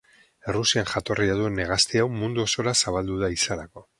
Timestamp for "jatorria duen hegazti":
0.93-2.03